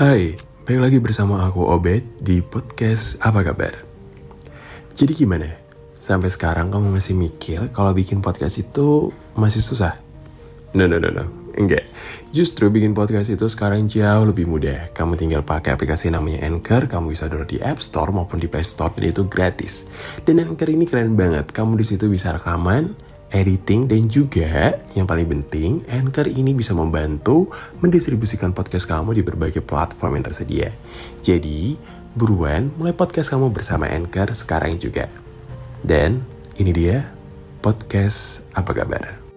[0.00, 0.32] Hai,
[0.64, 3.84] balik lagi bersama aku Obed di podcast Apa Kabar.
[4.96, 5.60] Jadi gimana?
[5.92, 10.00] Sampai sekarang kamu masih mikir kalau bikin podcast itu masih susah?
[10.72, 11.28] No, no, no, no.
[11.52, 11.84] Enggak.
[12.32, 14.88] Justru bikin podcast itu sekarang jauh lebih mudah.
[14.96, 18.64] Kamu tinggal pakai aplikasi namanya Anchor, kamu bisa download di App Store maupun di Play
[18.64, 19.92] Store dan itu gratis.
[20.24, 21.52] Dan Anchor ini keren banget.
[21.52, 22.96] Kamu di situ bisa rekaman,
[23.30, 29.62] editing, dan juga yang paling penting, Anchor ini bisa membantu mendistribusikan podcast kamu di berbagai
[29.62, 30.68] platform yang tersedia.
[31.22, 31.78] Jadi,
[32.14, 35.06] buruan mulai podcast kamu bersama Anchor sekarang juga.
[35.80, 36.26] Dan
[36.58, 37.08] ini dia
[37.62, 39.29] podcast apa kabar?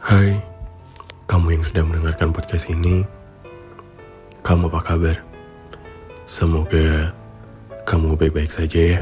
[0.00, 0.40] Hai,
[1.28, 3.04] kamu yang sedang mendengarkan podcast ini,
[4.40, 5.20] kamu apa kabar?
[6.24, 7.12] Semoga
[7.84, 9.00] kamu baik-baik saja ya.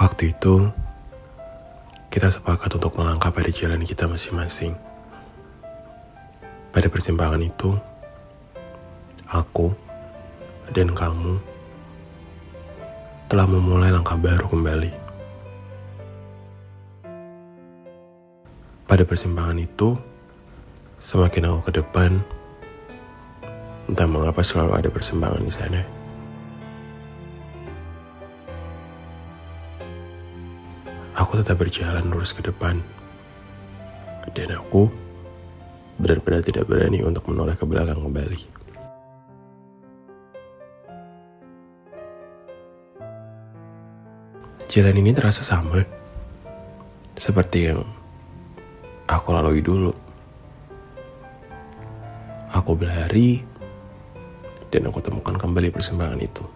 [0.00, 0.72] Waktu itu,
[2.08, 4.72] kita sepakat untuk melangkah pada jalan kita masing-masing.
[6.72, 7.76] Pada persimpangan itu,
[9.28, 9.68] aku
[10.72, 11.49] dan kamu
[13.30, 14.90] telah memulai langkah baru kembali.
[18.90, 19.94] Pada persimpangan itu,
[20.98, 22.18] semakin aku ke depan,
[23.86, 25.80] entah mengapa selalu ada persimpangan di sana.
[31.14, 32.82] Aku tetap berjalan lurus ke depan,
[34.34, 34.90] dan aku
[36.02, 38.59] benar-benar tidak berani untuk menoleh ke belakang kembali.
[44.70, 45.82] Jalan ini terasa sama
[47.18, 47.82] seperti yang
[49.10, 49.90] aku lalui dulu.
[52.54, 53.42] Aku berlari
[54.70, 56.46] dan aku temukan kembali persembahan itu.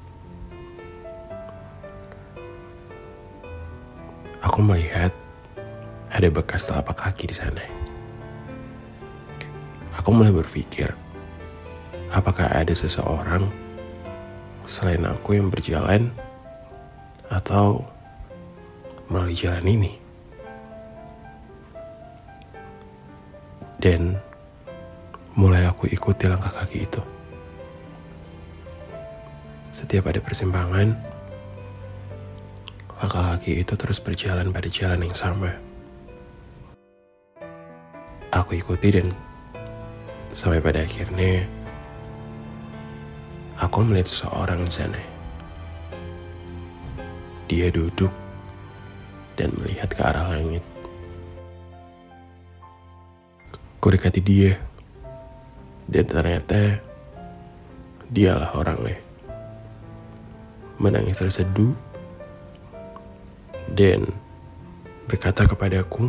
[4.46, 5.10] Aku melihat
[6.06, 7.66] ada bekas telapak kaki di sana.
[9.98, 10.94] Aku mulai berpikir,
[12.14, 13.50] apakah ada seseorang
[14.70, 16.14] selain aku yang berjalan
[17.26, 17.82] atau
[19.08, 19.92] melalui jalan ini.
[23.80, 24.16] Dan
[25.36, 27.02] mulai aku ikuti langkah kaki itu.
[29.74, 30.94] Setiap ada persimpangan,
[33.02, 35.52] langkah kaki itu terus berjalan pada jalan yang sama.
[38.32, 39.12] Aku ikuti dan
[40.34, 41.46] sampai pada akhirnya
[43.60, 45.02] aku melihat seseorang di sana.
[47.46, 48.23] Dia duduk
[49.34, 50.62] dan melihat ke arah langit.
[53.82, 54.56] Ku dekati dia,
[55.90, 56.80] dan ternyata
[58.08, 58.96] dialah orangnya.
[60.80, 61.74] Menangis terseduh,
[63.74, 64.08] dan
[65.06, 66.08] berkata kepadaku,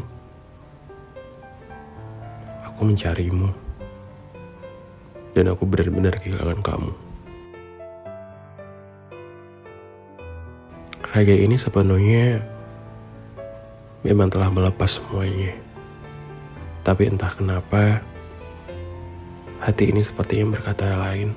[2.71, 3.51] Aku mencarimu,
[5.35, 6.93] dan aku benar-benar kehilangan kamu.
[11.15, 12.54] Raga ini sepenuhnya
[14.05, 15.57] memang telah melepas semuanya.
[16.85, 18.05] Tapi entah kenapa,
[19.57, 21.33] hati ini sepertinya berkata lain.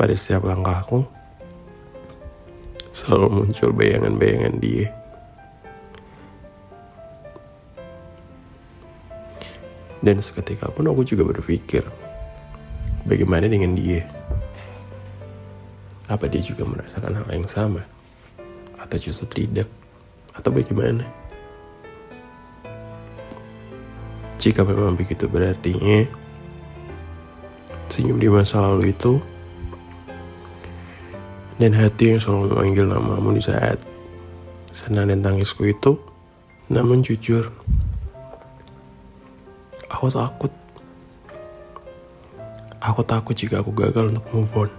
[0.00, 1.04] Pada setiap langkahku,
[2.96, 4.88] selalu muncul bayangan-bayangan dia.
[10.00, 11.84] Dan seketika pun aku juga berpikir,
[13.04, 14.08] bagaimana dengan dia?
[16.08, 17.84] Apa dia juga merasakan hal yang sama?
[18.80, 19.68] Atau justru tidak?
[20.34, 21.06] Atau bagaimana?
[24.40, 26.08] Jika memang begitu berartinya
[27.92, 29.20] senyum di masa lalu itu
[31.60, 33.76] dan hati yang selalu memanggil namamu di saat
[34.72, 36.00] senang dan tangisku itu
[36.72, 37.52] namun jujur
[39.92, 40.52] aku takut.
[42.80, 44.70] Aku takut jika aku gagal untuk move on.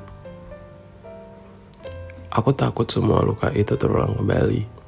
[2.33, 4.81] Aku takut semua luka itu terulang kembali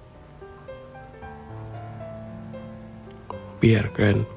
[3.64, 4.28] biarkan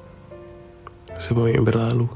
[1.19, 2.07] semua yang berlalu.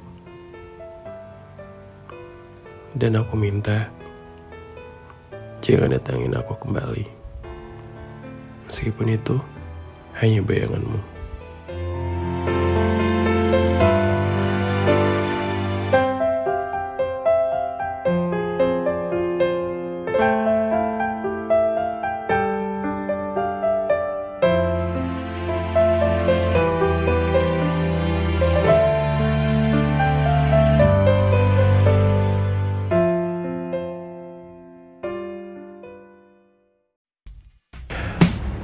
[2.96, 3.92] Dan aku minta
[5.60, 7.04] jangan datangin aku kembali.
[8.72, 9.36] Meskipun itu
[10.24, 11.11] hanya bayanganmu.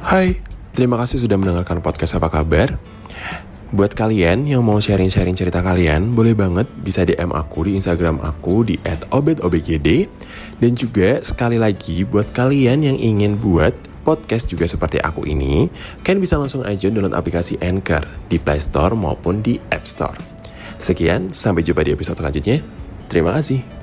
[0.07, 0.39] Hai,
[0.71, 2.79] terima kasih sudah mendengarkan podcast apa kabar.
[3.75, 8.63] Buat kalian yang mau sharing-sharing cerita kalian, boleh banget bisa DM aku di Instagram aku
[8.63, 8.79] di
[9.11, 10.07] @obetobgd.
[10.63, 13.75] Dan juga sekali lagi buat kalian yang ingin buat
[14.07, 15.67] podcast juga seperti aku ini,
[16.07, 20.15] kalian bisa langsung aja download aplikasi Anchor di Play Store maupun di App Store.
[20.79, 22.63] Sekian, sampai jumpa di episode selanjutnya.
[23.11, 23.76] Terima kasih.